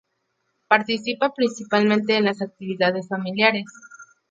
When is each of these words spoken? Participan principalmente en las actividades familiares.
Participan 0.67 1.31
principalmente 1.35 2.17
en 2.17 2.25
las 2.25 2.41
actividades 2.41 3.07
familiares. 3.07 3.65